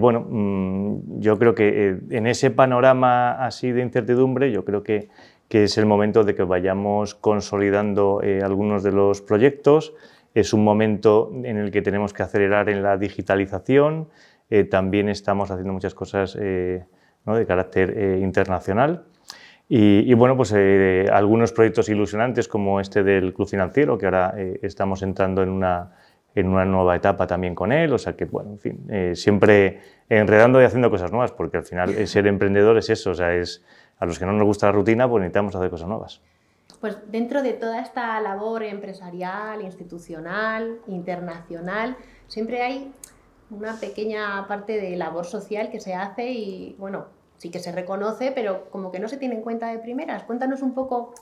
bueno, 0.00 0.26
mm, 0.28 1.20
yo 1.20 1.38
creo 1.38 1.54
que 1.54 1.96
en 2.10 2.26
ese 2.26 2.50
panorama 2.50 3.32
así 3.46 3.70
de 3.70 3.82
incertidumbre, 3.82 4.50
yo 4.50 4.64
creo 4.64 4.82
que, 4.82 5.10
que 5.48 5.64
es 5.64 5.78
el 5.78 5.86
momento 5.86 6.24
de 6.24 6.34
que 6.34 6.42
vayamos 6.42 7.14
consolidando 7.14 8.20
algunos 8.42 8.82
de 8.82 8.90
los 8.90 9.22
proyectos. 9.22 9.94
Es 10.38 10.52
un 10.52 10.62
momento 10.62 11.32
en 11.32 11.56
el 11.56 11.72
que 11.72 11.82
tenemos 11.82 12.12
que 12.12 12.22
acelerar 12.22 12.68
en 12.68 12.80
la 12.80 12.96
digitalización. 12.96 14.06
Eh, 14.48 14.62
también 14.62 15.08
estamos 15.08 15.50
haciendo 15.50 15.72
muchas 15.72 15.94
cosas 15.94 16.38
eh, 16.40 16.84
de 17.26 17.46
carácter 17.46 17.92
eh, 17.98 18.20
internacional. 18.22 19.06
Y, 19.68 20.14
bueno, 20.14 20.36
pues 20.36 20.54
algunos 21.12 21.52
proyectos 21.52 21.90
ilusionantes 21.90 22.46
como 22.48 22.80
este 22.80 23.02
del 23.02 23.34
Club 23.34 23.48
Financiero, 23.48 23.98
que 23.98 24.06
ahora 24.06 24.34
estamos 24.62 25.02
entrando 25.02 25.42
en 25.42 25.50
una, 25.50 25.92
en 26.34 26.48
una 26.48 26.64
nueva 26.64 26.96
etapa 26.96 27.26
también 27.26 27.54
con 27.54 27.70
él. 27.70 27.92
O 27.92 27.98
sea 27.98 28.16
que, 28.16 28.24
bueno, 28.24 28.52
en 28.52 28.58
fin, 28.58 29.14
siempre 29.14 29.80
enredando 30.08 30.62
y 30.62 30.64
haciendo 30.64 30.88
cosas 30.88 31.10
nuevas, 31.10 31.32
porque 31.32 31.58
al 31.58 31.64
final 31.64 32.06
ser 32.06 32.26
emprendedor 32.28 32.78
es 32.78 32.88
eso, 32.88 33.10
o 33.10 33.14
sea, 33.14 33.34
es 33.34 33.62
a 33.98 34.06
los 34.06 34.18
que 34.18 34.24
no 34.24 34.32
nos 34.32 34.44
gusta 34.44 34.68
la 34.68 34.72
rutina, 34.72 35.06
pues 35.06 35.20
necesitamos 35.20 35.54
hacer 35.54 35.68
cosas 35.68 35.88
nuevas 35.88 36.22
pues 36.80 36.96
dentro 37.10 37.42
de 37.42 37.52
toda 37.52 37.80
esta 37.80 38.20
labor 38.20 38.62
empresarial, 38.62 39.62
institucional, 39.62 40.78
internacional, 40.86 41.96
siempre 42.28 42.62
hay 42.62 42.92
una 43.50 43.78
pequeña 43.80 44.46
parte 44.46 44.80
de 44.80 44.96
labor 44.96 45.24
social 45.24 45.70
que 45.70 45.80
se 45.80 45.94
hace 45.94 46.30
y, 46.30 46.76
bueno, 46.78 47.06
sí 47.36 47.50
que 47.50 47.58
se 47.58 47.72
reconoce, 47.72 48.32
pero 48.32 48.70
como 48.70 48.92
que 48.92 49.00
no 49.00 49.08
se 49.08 49.16
tiene 49.16 49.36
en 49.36 49.42
cuenta 49.42 49.68
de 49.68 49.78
primeras. 49.78 50.24
Cuéntanos 50.24 50.62
un 50.62 50.74
poco 50.74 51.14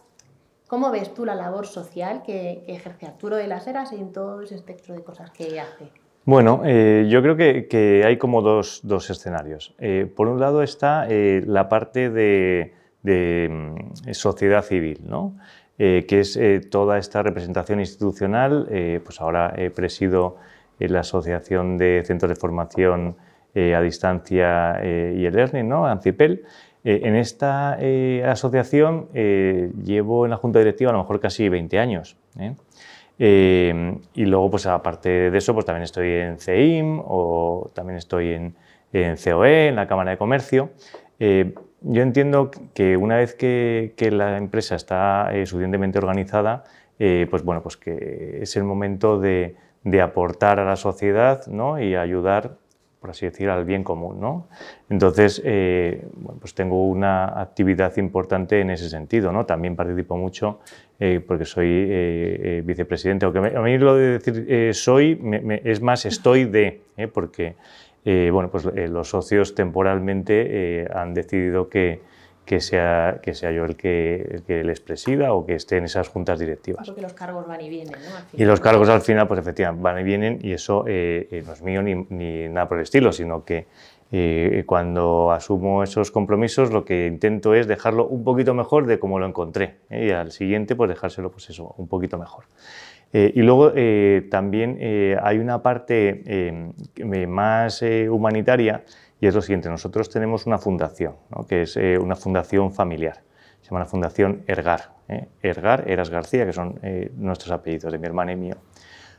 cómo 0.67 0.91
ves 0.91 1.15
tú 1.15 1.25
la 1.25 1.35
labor 1.35 1.67
social 1.67 2.23
que, 2.25 2.65
ejerce 2.67 3.07
Arturo 3.07 3.37
de 3.37 3.47
las 3.47 3.67
Heras 3.67 3.93
en 3.93 4.13
todo 4.13 4.43
ese 4.43 4.57
espectro 4.57 4.95
de 4.95 5.03
cosas 5.03 5.31
que 5.31 5.61
hace. 5.61 5.91
Bueno, 6.25 6.63
eh, 6.65 7.07
yo 7.09 7.23
creo 7.23 7.37
que, 7.37 8.03
hay 8.05 8.17
como 8.17 8.43
dos, 8.43 8.83
escenarios. 9.11 9.75
Eh, 9.79 10.11
por 10.15 10.27
un 10.27 10.41
lado 10.41 10.63
está 10.63 11.07
eh, 11.09 11.43
la 11.47 11.69
parte 11.69 12.11
de 12.11 12.75
de 13.07 13.49
mm, 13.51 14.13
sociedad 14.13 14.63
civil, 14.63 15.01
¿no? 15.07 15.37
Eh, 15.79 16.07
que 16.09 16.21
es 16.21 16.37
eh, 16.37 16.61
toda 16.61 16.99
esta 16.99 17.23
representación 17.23 17.81
institucional. 17.81 18.67
Eh, 18.71 19.01
pues 19.05 19.21
ahora 19.21 19.55
presido 19.75 20.37
la 20.79 21.01
Asociación 21.01 21.79
de 21.79 22.03
Centros 22.05 22.29
de 22.29 22.37
Formación 22.37 23.17
a 23.55 23.81
Distancia 23.81 24.79
y 24.85 25.25
el 25.25 25.35
Learning, 25.35 25.67
¿no? 25.67 25.87
ANCIPEL. 25.87 26.45
en 26.85 27.17
esta 27.17 27.79
asociación 28.31 29.09
llevo 29.15 30.27
en 30.27 30.33
la 30.33 30.37
Junta 30.37 30.59
Directiva 30.59 30.91
a 30.91 30.93
lo 30.93 30.99
mejor 30.99 31.19
casi 31.21 31.49
20 31.49 31.79
años. 31.79 32.19
y 33.19 34.25
luego, 34.27 34.51
pues 34.51 34.67
aparte 34.67 35.31
de 35.31 35.39
eso, 35.39 35.55
pues 35.55 35.65
también 35.65 35.85
estoy 35.85 36.11
en 36.11 36.37
CEIM 36.39 37.01
o 37.03 37.71
también 37.73 37.97
estoy 37.97 38.35
en, 38.35 38.55
en 38.93 39.17
COE, 39.17 39.69
en 39.69 39.77
la 39.77 39.87
Cámara 39.87 40.11
de 40.11 40.19
Comercio. 40.19 40.69
Yo 41.89 42.03
entiendo 42.03 42.51
que 42.75 42.97
una 42.97 43.19
vez 43.19 43.35
que, 43.35 43.95
la 44.11 44.37
empresa 44.39 44.75
está 44.75 45.31
eh, 45.33 45.47
suficientemente 45.47 45.99
organizada, 45.99 46.65
eh, 46.99 47.29
pues 47.31 47.45
bueno, 47.45 47.63
pues 47.63 47.77
que 47.77 48.41
es 48.43 48.57
el 48.57 48.65
momento 48.65 49.21
de, 49.21 49.55
aportar 50.03 50.59
a 50.59 50.65
la 50.65 50.75
sociedad 50.75 51.47
¿no? 51.47 51.81
y 51.81 51.95
ayudar, 51.95 52.57
por 53.01 53.11
así 53.11 53.27
decir, 53.27 53.49
al 53.51 53.65
bien 53.65 53.85
común. 53.85 54.21
¿no? 54.21 54.49
Entonces, 54.91 55.41
eh, 55.45 56.05
pues 56.41 56.55
tengo 56.55 56.89
una 56.89 57.41
actividad 57.41 57.97
importante 57.99 58.61
en 58.61 58.71
ese 58.71 58.89
sentido. 58.89 59.31
¿no? 59.31 59.47
También 59.47 59.77
participo 59.77 60.17
mucho 60.17 60.59
porque 61.29 61.45
soy 61.45 62.63
vicepresidente, 62.65 63.27
aunque 63.27 63.55
a 63.55 63.61
mí 63.61 63.77
lo 63.77 63.95
de 63.95 64.19
decir 64.19 64.75
soy 64.75 65.21
es 65.63 65.83
más 65.83 66.07
estoy 66.07 66.47
de, 66.47 66.81
porque 67.13 67.55
eh, 68.09 68.31
bueno, 68.31 68.49
pues 68.49 68.65
eh, 68.67 68.87
los 68.87 69.11
socios 69.11 69.57
temporalmente 69.57 70.83
eh, 70.83 70.89
han 70.95 71.13
decidido 71.13 71.69
que, 71.69 72.03
que, 72.45 72.61
sea, 72.61 73.19
que 73.21 73.35
sea 73.35 73.51
yo 73.51 73.65
el 73.65 73.75
que, 73.75 74.43
que, 74.47 74.63
les 74.63 74.79
presida 74.79 75.33
o 75.33 75.45
que 75.45 75.57
esté 75.57 75.79
en 75.79 75.87
esas 75.87 76.07
juntas 76.07 76.39
directivas. 76.39 76.87
Porque 76.87 77.03
los 77.03 77.15
cargos 77.15 77.49
van 77.49 77.61
y 77.63 77.69
vienen, 77.69 77.95
¿no? 77.95 78.39
Y 78.41 78.45
los 78.45 78.61
cargos 78.61 78.89
al 78.91 79.01
final, 79.01 79.27
pues 79.27 79.41
efectivamente, 79.41 79.83
van 79.83 79.99
y 79.99 80.05
vienen 80.05 80.39
y 80.41 80.53
eso 80.53 80.85
no 80.85 81.53
es 81.53 81.63
mío 81.63 81.83
ni, 81.83 81.97
ni, 82.09 82.49
nada 82.49 82.69
por 82.69 82.79
el 82.79 82.85
estilo, 82.85 83.13
sino 83.13 83.45
que 83.45 83.67
cuando 84.67 85.33
asumo 85.33 85.83
esos 85.83 86.13
compromisos 86.13 86.71
lo 86.71 86.85
que 86.85 87.07
intento 87.07 87.55
es 87.55 87.67
dejarlo 87.67 88.07
un 88.07 88.23
poquito 88.23 88.55
mejor 88.55 88.87
de 88.87 89.01
como 89.01 89.19
lo 89.19 89.27
encontré 89.27 89.79
y 89.91 90.13
al 90.13 90.31
siguiente 90.31 90.77
pues 90.77 90.89
dejárselo 90.89 91.33
pues 91.33 91.51
eso, 91.51 91.75
un 91.77 91.89
poquito 91.89 92.17
mejor. 92.17 92.45
Eh, 93.13 93.33
y 93.35 93.43
luego 93.43 93.73
eh, 93.75 94.27
también 94.31 94.77
eh, 94.81 95.17
hay 95.23 95.39
una 95.39 95.63
parte 95.63 96.73
más 97.27 97.83
humanitaria 98.11 98.85
y 99.21 99.27
es 99.27 99.35
lo 99.35 99.41
siguiente, 99.41 99.71
nosotros 99.71 100.11
tenemos 100.11 100.45
una 100.47 100.59
fundación, 100.59 101.15
que 101.49 101.63
es 101.63 101.77
una 101.77 102.17
fundación 102.17 102.73
familiar, 102.73 103.23
se 103.63 103.71
llama 103.71 103.81
la 103.81 103.87
Fundación 103.87 104.43
Ergar. 104.47 104.95
Ergar, 105.41 105.89
Eras 105.89 106.11
García, 106.11 106.45
que 106.45 106.53
son 106.53 106.81
nuestros 107.17 107.53
apellidos 107.53 107.93
de 107.93 107.99
mi 107.99 108.07
hermana 108.07 108.33
y 108.33 108.37
mío. 108.37 108.57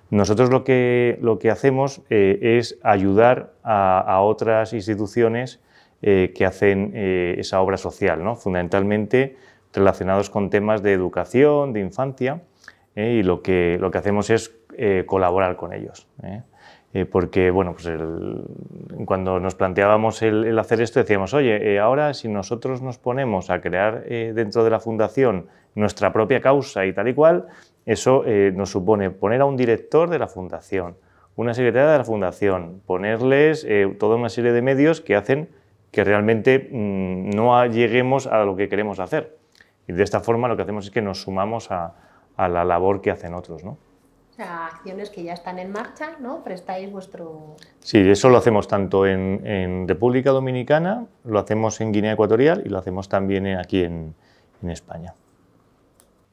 Nosotros 0.10 0.50
lo 0.50 0.64
que, 0.64 1.18
lo 1.22 1.40
que 1.40 1.50
hacemos 1.50 2.02
es 2.10 2.78
ayudar 2.84 3.54
a, 3.64 4.20
otras 4.22 4.74
instituciones 4.74 5.62
que 6.02 6.46
hacen 6.46 6.92
esa 6.94 7.62
obra 7.62 7.78
social, 7.78 8.22
fundamentalmente 8.36 9.38
relacionados 9.74 10.30
con 10.30 10.50
temas 10.50 10.84
de 10.84 10.94
educación, 10.94 11.74
de 11.74 11.80
infancia. 11.80 12.42
Y 13.04 13.24
lo 13.24 13.42
que, 13.42 13.78
lo 13.80 13.92
que 13.92 13.98
hacemos 13.98 14.30
es 14.30 14.56
eh, 14.76 15.04
colaborar 15.06 15.56
con 15.56 15.74
ellos. 15.74 16.08
¿eh? 16.24 16.42
porque 17.12 17.52
bueno, 17.52 17.74
pues 17.74 17.88
cuando 19.06 19.40
nos 19.40 19.54
planteábamos 19.54 20.24
el, 20.24 20.58
hacer 20.58 20.82
esto 20.82 21.00
decíamos, 21.00 21.32
oye, 21.36 21.78
ahora 21.78 22.16
si 22.16 22.28
nosotros 22.28 22.82
nos 22.82 22.98
ponemos 22.98 23.52
a 23.52 23.62
crear 23.62 24.04
dentro 24.06 24.64
de 24.64 24.72
la 24.72 24.80
fundación 24.80 25.46
nuestra 25.76 26.12
propia 26.12 26.42
causa 26.42 26.88
y 26.88 26.94
tal 26.94 27.08
y 27.08 27.14
cual, 27.14 27.46
eso 27.86 28.24
nos 28.54 28.72
supone 28.72 29.12
poner 29.12 29.42
a 29.42 29.46
un 29.46 29.58
director 29.58 30.10
de 30.10 30.18
la 30.18 30.28
fundación, 30.28 30.96
una 31.36 31.54
secretaria 31.54 31.92
de 31.92 31.98
la 32.00 32.04
fundación, 32.04 32.82
ponerles 32.88 33.68
toda 34.00 34.16
una 34.16 34.30
serie 34.30 34.52
de 34.52 34.64
medios 34.64 35.00
que 35.00 35.16
hacen 35.16 35.50
que 35.92 36.04
realmente 36.04 36.70
mm, 36.72 37.32
no 37.32 37.66
lleguemos 37.66 38.28
a 38.28 38.44
lo 38.44 38.56
que 38.56 38.70
queremos 38.70 39.00
hacer. 39.00 39.38
Y 39.88 39.94
de 39.94 40.04
esta 40.04 40.20
forma 40.20 40.48
lo 40.48 40.56
que 40.56 40.64
hacemos 40.64 40.86
es 40.86 40.92
que 40.92 41.02
nos 41.02 41.22
sumamos 41.22 41.72
a, 41.72 41.96
a 42.38 42.48
la 42.48 42.64
labor 42.64 43.02
que 43.02 43.12
hacen 43.12 43.34
otros. 43.34 43.64
¿no? 43.64 43.78
acciones 44.40 45.10
que 45.10 45.24
ya 45.24 45.34
están 45.34 45.60
en 45.60 45.72
marcha, 45.72 46.12
¿no? 46.20 46.44
Prestáis 46.44 46.92
vuestro... 46.92 47.56
Sí, 47.80 47.98
eso 47.98 48.30
lo 48.30 48.38
hacemos 48.38 48.68
tanto 48.68 49.06
en, 49.06 49.88
República 49.88 50.32
Dominicana, 50.32 51.06
lo 51.24 51.40
hacemos 51.40 51.82
en 51.82 51.92
Guinea 51.92 52.14
Ecuatorial 52.14 52.64
y 52.66 52.70
lo 52.70 52.78
hacemos 52.78 53.10
también 53.10 53.48
aquí 53.58 53.84
en, 53.84 54.14
España. 54.68 55.14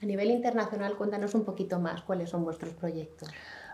A 0.03 0.07
nivel 0.07 0.31
internacional, 0.31 0.97
cuéntanos 0.97 1.35
un 1.35 1.45
poquito 1.45 1.79
más 1.79 2.03
cuáles 2.03 2.31
son 2.31 2.43
vuestros 2.43 2.73
proyectos. 2.73 3.29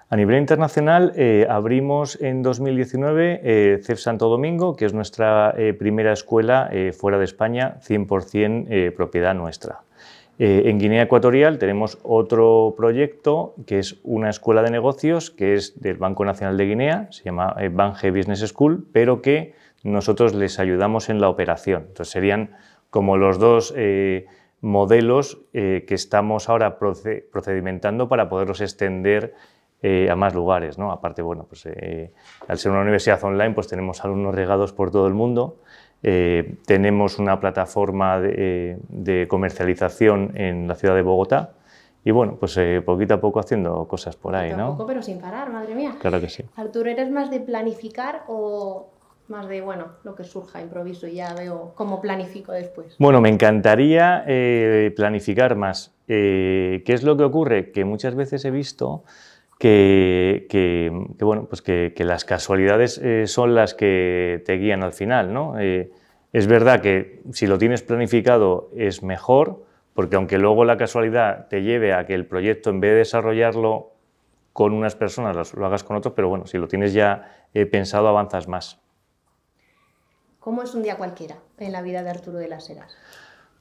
A 0.09 0.17
nivel 0.17 0.39
internacional, 0.39 1.13
eh, 1.15 1.47
abrimos 1.49 2.21
en 2.21 2.43
2019 2.43 3.41
eh, 3.43 3.81
CEF 3.83 4.01
Santo 4.01 4.29
Domingo, 4.29 4.75
que 4.75 4.87
es 4.87 4.93
nuestra 4.93 5.55
eh, 5.57 5.73
primera 5.73 6.13
escuela 6.13 6.69
fuera 6.99 7.17
de 7.17 7.25
España, 7.25 7.79
100% 7.87 8.95
propiedad 8.95 9.35
nuestra. 9.35 9.83
En 10.43 10.79
Guinea 10.79 11.03
Ecuatorial 11.03 11.59
tenemos 11.59 11.99
otro 12.03 12.75
proyecto 12.77 13.55
que 13.67 13.79
es 13.79 14.01
una 14.05 14.31
escuela 14.31 14.63
de 14.63 14.71
negocios 14.71 15.31
que 15.31 15.55
es 15.55 15.79
del 15.81 15.99
Banco 15.99 16.25
Nacional 16.25 16.57
de 16.57 16.67
Guinea, 16.67 17.09
se 17.11 17.25
llama 17.25 17.55
Bange 17.73 18.11
Business 18.11 18.41
School, 18.49 18.87
pero 18.91 19.21
que 19.21 19.55
nosotros 19.83 20.35
les 20.35 20.59
ayudamos 20.59 21.11
en 21.11 21.21
la 21.21 21.29
operación. 21.29 21.85
Entonces 21.89 22.11
serían 22.11 22.57
como 22.89 23.19
los 23.19 23.39
dos 23.39 23.75
modelos 24.63 25.43
que 25.53 25.85
estamos 25.89 26.49
ahora 26.49 26.79
procedimentando 26.79 28.09
para 28.09 28.31
poderlos 28.31 28.63
extender 28.63 29.35
eh, 29.83 30.11
a 30.11 30.15
más 30.15 30.35
lugares. 30.35 30.77
¿no? 30.77 30.93
Aparte, 30.93 31.23
bueno, 31.23 31.47
pues, 31.49 31.65
eh, 31.65 32.13
al 32.47 32.59
ser 32.59 32.71
una 32.71 32.83
universidad 32.83 33.25
online, 33.25 33.53
pues 33.53 33.67
tenemos 33.67 34.05
alumnos 34.05 34.35
regados 34.35 34.75
por 34.75 34.91
todo 34.91 35.07
el 35.07 35.15
mundo. 35.15 35.63
Eh, 36.03 36.57
tenemos 36.67 37.19
una 37.19 37.41
plataforma 37.41 38.21
de, 38.21 39.27
comercialización 39.29 40.33
en 40.35 40.67
la 40.67 40.75
ciudad 40.75 40.95
de 40.95 41.03
Bogotá. 41.03 41.53
Y 42.03 42.13
bueno, 42.13 42.37
pues 42.41 42.59
poquito 42.87 43.15
a 43.15 43.21
poco 43.21 43.41
haciendo 43.41 43.87
cosas 43.87 44.17
por 44.17 44.35
ahí, 44.35 44.55
¿no? 44.55 44.71
Poco, 44.73 44.87
pero 44.87 45.03
sin 45.03 45.21
parar, 45.21 45.51
madre 45.51 45.75
mía. 45.75 45.97
Claro 46.01 46.19
que 46.21 46.31
sí. 46.31 46.43
Arturo, 46.57 46.89
¿eres 46.89 47.11
más 47.11 47.31
de 47.31 47.41
planificar 47.41 48.23
o 48.27 48.89
más 49.29 49.47
de, 49.49 49.61
bueno, 49.61 49.89
lo 50.03 50.15
que 50.15 50.25
surja, 50.25 50.63
improviso 50.63 51.07
y 51.07 51.17
ya 51.17 51.35
veo 51.35 51.73
cómo 51.75 52.01
planifico 52.01 52.53
después? 52.53 52.97
Bueno, 52.99 53.21
me 53.21 53.29
encantaría 53.29 54.25
planificar 54.97 55.57
más. 55.57 55.95
¿Qué 56.07 56.83
es 56.87 57.03
lo 57.03 57.19
que 57.19 57.25
ocurre? 57.25 57.71
Que 57.71 57.85
muchas 57.85 58.15
veces 58.15 58.47
he 58.47 58.51
visto 58.51 59.05
que, 59.61 60.91
bueno, 61.21 61.45
pues 61.45 61.61
que, 61.61 61.93
las 61.99 62.25
casualidades 62.25 62.97
eh, 62.97 63.27
son 63.27 63.55
las 63.55 63.75
que 63.75 64.43
te 64.47 64.55
guían 64.55 64.83
al 64.83 64.95
final. 64.95 65.35
¿no? 65.35 65.59
Eh, 65.61 65.93
es 66.33 66.47
verdad 66.47 66.81
que 66.81 67.21
si 67.33 67.47
lo 67.47 67.59
tienes 67.59 67.83
planificado 67.83 68.71
es 68.75 69.03
mejor, 69.03 69.65
porque 69.93 70.17
aunque 70.17 70.39
luego 70.39 70.65
la 70.65 70.79
casualidad 70.79 71.49
te 71.49 71.63
lleve 71.63 71.93
a 71.93 72.07
que 72.07 72.15
el 72.15 72.25
proyecto, 72.25 72.71
en 72.71 72.81
vez 72.81 72.93
de 72.93 72.97
desarrollarlo 72.99 73.91
con 74.55 74.73
unas 74.73 74.97
personas, 74.97 75.53
lo 75.53 75.67
hagas 75.67 75.85
con 75.85 75.97
otros, 75.97 76.15
pero 76.15 76.31
bueno, 76.31 76.47
si 76.47 76.57
lo 76.57 76.67
tienes 76.67 76.95
ya 76.95 77.47
eh, 77.53 77.67
pensado, 77.67 78.09
avanzas 78.09 78.49
más. 78.49 78.81
¿Cómo 80.39 80.63
es 80.63 80.75
un 80.75 80.83
día 80.83 80.97
cualquiera 80.97 81.37
en 81.59 81.73
la 81.73 81.83
vida 81.83 82.03
de 82.03 82.09
Arturo 82.09 82.39
de 82.39 82.49
las 82.49 82.71
Heras? 82.71 82.97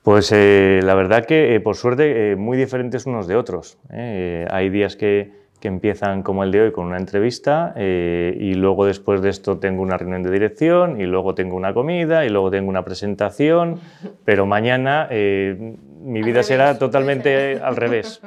Pues 0.01 0.31
la 0.31 0.95
verdad 0.95 1.25
que, 1.25 1.59
por 1.61 1.75
suerte, 1.75 2.37
muy 2.37 2.57
diferentes 2.57 3.05
unos 3.05 3.27
de 3.27 3.35
otros. 3.35 3.77
hay 3.91 4.69
días 4.69 4.95
que, 4.95 5.48
que 5.59 5.67
empiezan 5.67 6.23
como 6.23 6.43
el 6.43 6.51
de 6.51 6.61
hoy 6.61 6.71
con 6.71 6.85
una 6.87 6.97
entrevista 6.97 7.73
eh, 7.75 8.35
y 8.39 8.53
luego 8.53 8.85
después 8.85 9.21
de 9.21 9.29
esto 9.29 9.57
tengo 9.57 9.81
una 9.81 9.97
reunión 9.97 10.23
de 10.23 10.31
dirección 10.31 11.01
y 11.01 11.05
luego 11.05 11.35
tengo 11.35 11.55
una 11.55 11.73
comida 11.73 12.25
y 12.25 12.29
luego 12.29 12.49
tengo 12.49 12.69
una 12.69 12.83
presentación, 12.83 13.79
pero 14.25 14.45
mañana 14.45 15.07
eh, 15.11 15.75
mi 16.01 16.23
vida 16.23 16.43
será 16.43 16.77
totalmente 16.77 17.59
al 17.63 17.75
revés. 17.75 18.21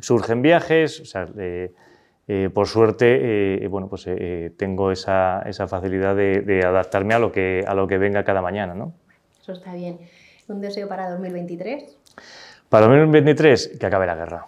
Surgen 0.00 0.42
viajes, 0.42 1.00
o 1.00 1.04
sea, 1.04 1.28
eh, 1.36 1.70
por 2.52 2.66
suerte 2.66 3.66
bueno, 3.68 3.88
pues, 3.88 4.08
tengo 4.56 4.90
esa, 4.90 5.42
esa 5.42 5.68
facilidad 5.68 6.16
de, 6.16 6.40
de, 6.40 6.64
adaptarme 6.64 7.14
a 7.14 7.18
lo, 7.18 7.30
que, 7.30 7.62
a 7.66 7.74
lo 7.74 7.86
que 7.86 7.98
venga 7.98 8.24
cada 8.24 8.40
mañana. 8.42 8.74
¿no? 8.74 8.94
Eso 9.40 9.52
está 9.52 9.74
bien. 9.74 9.98
¿Un 10.48 10.60
deseo 10.60 10.88
para 10.88 11.10
2023? 11.10 11.96
Para 12.70 12.86
2023, 12.86 13.76
que 13.78 13.86
acabe 13.86 14.06
la 14.06 14.16
guerra 14.16 14.46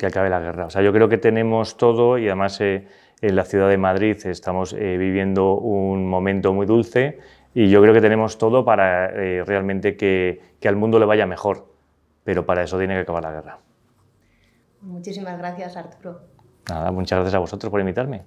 que 0.00 0.06
acabe 0.06 0.30
la 0.30 0.40
guerra. 0.40 0.64
O 0.64 0.70
sea, 0.70 0.80
yo 0.80 0.94
creo 0.94 1.10
que 1.10 1.18
tenemos 1.18 1.76
todo 1.76 2.16
y 2.16 2.26
además 2.26 2.58
eh, 2.62 2.88
en 3.20 3.36
la 3.36 3.44
ciudad 3.44 3.68
de 3.68 3.76
Madrid 3.76 4.16
estamos 4.24 4.72
eh, 4.72 4.96
viviendo 4.96 5.58
un 5.58 6.08
momento 6.08 6.54
muy 6.54 6.64
dulce 6.64 7.18
y 7.52 7.68
yo 7.68 7.82
creo 7.82 7.92
que 7.92 8.00
tenemos 8.00 8.38
todo 8.38 8.64
para 8.64 9.10
eh, 9.10 9.44
realmente 9.44 9.98
que, 9.98 10.40
que 10.58 10.68
al 10.68 10.76
mundo 10.76 10.98
le 10.98 11.04
vaya 11.04 11.26
mejor, 11.26 11.66
pero 12.24 12.46
para 12.46 12.62
eso 12.62 12.78
tiene 12.78 12.94
que 12.94 13.00
acabar 13.00 13.22
la 13.22 13.32
guerra. 13.32 13.58
Muchísimas 14.80 15.36
gracias, 15.36 15.76
Arturo. 15.76 16.22
Nada, 16.70 16.90
muchas 16.92 17.18
gracias 17.18 17.34
a 17.34 17.40
vosotros 17.40 17.70
por 17.70 17.80
invitarme. 17.80 18.22